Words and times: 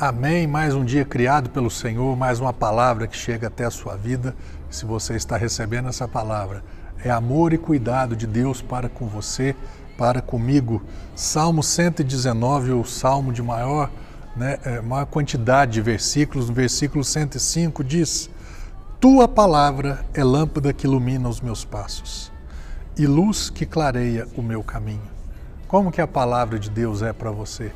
Amém. 0.00 0.46
Mais 0.46 0.76
um 0.76 0.84
dia 0.84 1.04
criado 1.04 1.50
pelo 1.50 1.68
Senhor, 1.68 2.16
mais 2.16 2.38
uma 2.38 2.52
palavra 2.52 3.08
que 3.08 3.16
chega 3.16 3.48
até 3.48 3.64
a 3.64 3.70
sua 3.70 3.96
vida. 3.96 4.32
Se 4.70 4.84
você 4.84 5.16
está 5.16 5.36
recebendo 5.36 5.88
essa 5.88 6.06
palavra, 6.06 6.62
é 7.04 7.10
amor 7.10 7.52
e 7.52 7.58
cuidado 7.58 8.14
de 8.14 8.24
Deus 8.24 8.62
para 8.62 8.88
com 8.88 9.08
você, 9.08 9.56
para 9.98 10.22
comigo. 10.22 10.80
Salmo 11.16 11.64
119, 11.64 12.70
o 12.70 12.84
salmo 12.84 13.32
de 13.32 13.42
maior, 13.42 13.90
né, 14.36 14.60
é, 14.64 14.80
maior 14.80 15.04
quantidade 15.06 15.72
de 15.72 15.80
versículos, 15.80 16.48
no 16.48 16.54
versículo 16.54 17.02
105 17.02 17.82
diz: 17.82 18.30
Tua 19.00 19.26
palavra 19.26 20.06
é 20.14 20.22
lâmpada 20.22 20.72
que 20.72 20.86
ilumina 20.86 21.28
os 21.28 21.40
meus 21.40 21.64
passos 21.64 22.30
e 22.96 23.04
luz 23.04 23.50
que 23.50 23.66
clareia 23.66 24.28
o 24.36 24.42
meu 24.42 24.62
caminho. 24.62 25.10
Como 25.66 25.90
que 25.90 26.00
a 26.00 26.06
palavra 26.06 26.56
de 26.56 26.70
Deus 26.70 27.02
é 27.02 27.12
para 27.12 27.32
você? 27.32 27.72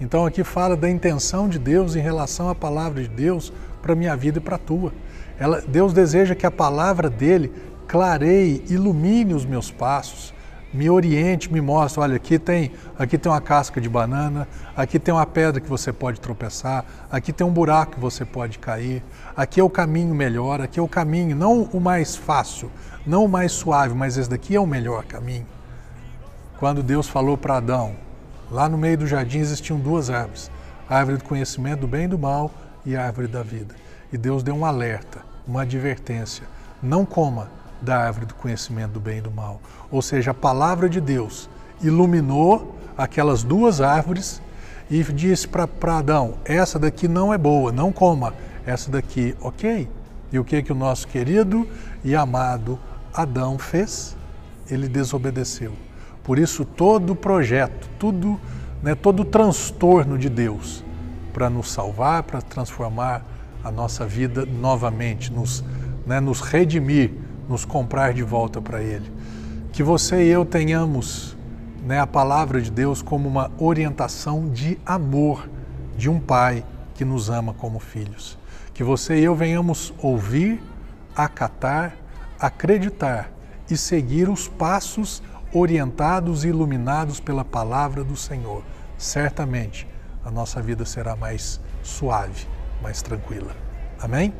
Então 0.00 0.26
aqui 0.26 0.44
fala 0.44 0.76
da 0.76 0.90
intenção 0.90 1.48
de 1.48 1.58
Deus 1.58 1.96
em 1.96 2.00
relação 2.00 2.48
à 2.48 2.54
palavra 2.54 3.02
de 3.02 3.08
Deus 3.08 3.52
para 3.80 3.94
minha 3.94 4.16
vida 4.16 4.38
e 4.38 4.40
para 4.40 4.56
a 4.56 4.58
tua. 4.58 4.92
Ela, 5.38 5.62
Deus 5.62 5.92
deseja 5.92 6.34
que 6.34 6.46
a 6.46 6.50
palavra 6.50 7.08
dele 7.08 7.52
clareie, 7.86 8.62
ilumine 8.68 9.32
os 9.32 9.44
meus 9.44 9.70
passos, 9.70 10.34
me 10.72 10.90
oriente, 10.90 11.50
me 11.50 11.60
mostre, 11.60 12.00
olha, 12.00 12.16
aqui 12.16 12.38
tem, 12.38 12.72
aqui 12.98 13.16
tem 13.16 13.30
uma 13.30 13.40
casca 13.40 13.80
de 13.80 13.88
banana, 13.88 14.46
aqui 14.76 14.98
tem 14.98 15.14
uma 15.14 15.24
pedra 15.24 15.60
que 15.60 15.68
você 15.68 15.92
pode 15.92 16.20
tropeçar, 16.20 16.84
aqui 17.10 17.32
tem 17.32 17.46
um 17.46 17.52
buraco 17.52 17.92
que 17.92 18.00
você 18.00 18.24
pode 18.24 18.58
cair, 18.58 19.02
aqui 19.34 19.60
é 19.60 19.62
o 19.62 19.70
caminho 19.70 20.14
melhor, 20.14 20.60
aqui 20.60 20.78
é 20.78 20.82
o 20.82 20.88
caminho, 20.88 21.34
não 21.34 21.62
o 21.62 21.80
mais 21.80 22.16
fácil, 22.16 22.70
não 23.06 23.24
o 23.24 23.28
mais 23.28 23.52
suave, 23.52 23.94
mas 23.94 24.18
esse 24.18 24.28
daqui 24.28 24.54
é 24.54 24.60
o 24.60 24.66
melhor 24.66 25.04
caminho. 25.04 25.46
Quando 26.58 26.82
Deus 26.82 27.08
falou 27.08 27.38
para 27.38 27.56
Adão, 27.56 27.94
Lá 28.50 28.68
no 28.68 28.78
meio 28.78 28.98
do 28.98 29.06
jardim 29.06 29.38
existiam 29.38 29.78
duas 29.78 30.10
árvores: 30.10 30.50
a 30.88 30.96
árvore 30.96 31.18
do 31.18 31.24
conhecimento 31.24 31.80
do 31.80 31.88
bem 31.88 32.04
e 32.04 32.08
do 32.08 32.18
mal 32.18 32.50
e 32.84 32.96
a 32.96 33.04
árvore 33.04 33.26
da 33.26 33.42
vida. 33.42 33.74
E 34.12 34.16
Deus 34.16 34.42
deu 34.42 34.54
um 34.54 34.64
alerta, 34.64 35.20
uma 35.46 35.62
advertência: 35.62 36.44
não 36.82 37.04
coma 37.04 37.50
da 37.80 37.98
árvore 37.98 38.26
do 38.26 38.34
conhecimento 38.34 38.92
do 38.92 39.00
bem 39.00 39.18
e 39.18 39.20
do 39.20 39.30
mal. 39.30 39.60
Ou 39.90 40.00
seja, 40.00 40.30
a 40.30 40.34
palavra 40.34 40.88
de 40.88 41.00
Deus 41.00 41.50
iluminou 41.82 42.74
aquelas 42.96 43.42
duas 43.42 43.80
árvores 43.80 44.40
e 44.88 45.02
disse 45.02 45.48
para 45.48 45.98
Adão: 45.98 46.34
essa 46.44 46.78
daqui 46.78 47.08
não 47.08 47.34
é 47.34 47.38
boa, 47.38 47.72
não 47.72 47.92
coma. 47.92 48.32
Essa 48.64 48.90
daqui, 48.90 49.36
ok. 49.40 49.88
E 50.32 50.38
o 50.38 50.44
que 50.44 50.62
que 50.62 50.72
o 50.72 50.74
nosso 50.74 51.06
querido 51.06 51.68
e 52.04 52.14
amado 52.14 52.78
Adão 53.14 53.58
fez? 53.58 54.16
Ele 54.68 54.88
desobedeceu. 54.88 55.85
Por 56.26 56.40
isso, 56.40 56.64
todo 56.64 57.14
projeto, 57.14 57.88
tudo, 58.00 58.40
né, 58.82 58.96
todo 58.96 59.24
transtorno 59.24 60.18
de 60.18 60.28
Deus 60.28 60.84
para 61.32 61.48
nos 61.48 61.70
salvar, 61.70 62.24
para 62.24 62.42
transformar 62.42 63.24
a 63.62 63.70
nossa 63.70 64.04
vida 64.04 64.44
novamente, 64.44 65.32
nos, 65.32 65.62
né, 66.04 66.18
nos 66.18 66.40
redimir, 66.40 67.12
nos 67.48 67.64
comprar 67.64 68.12
de 68.12 68.24
volta 68.24 68.60
para 68.60 68.82
Ele. 68.82 69.08
Que 69.72 69.84
você 69.84 70.24
e 70.24 70.28
eu 70.28 70.44
tenhamos 70.44 71.36
né, 71.84 72.00
a 72.00 72.06
palavra 72.08 72.60
de 72.60 72.72
Deus 72.72 73.02
como 73.02 73.28
uma 73.28 73.52
orientação 73.56 74.48
de 74.48 74.80
amor 74.84 75.48
de 75.96 76.10
um 76.10 76.18
Pai 76.18 76.64
que 76.94 77.04
nos 77.04 77.30
ama 77.30 77.54
como 77.54 77.78
filhos. 77.78 78.36
Que 78.74 78.82
você 78.82 79.20
e 79.20 79.22
eu 79.22 79.36
venhamos 79.36 79.94
ouvir, 80.02 80.60
acatar, 81.14 81.96
acreditar 82.36 83.30
e 83.70 83.76
seguir 83.76 84.28
os 84.28 84.48
passos 84.48 85.22
orientados 85.52 86.44
e 86.44 86.48
iluminados 86.48 87.20
pela 87.20 87.44
palavra 87.44 88.04
do 88.04 88.16
Senhor, 88.16 88.62
certamente 88.96 89.86
a 90.24 90.30
nossa 90.30 90.60
vida 90.60 90.84
será 90.84 91.14
mais 91.14 91.60
suave, 91.82 92.46
mais 92.82 93.02
tranquila. 93.02 93.54
Amém? 94.00 94.32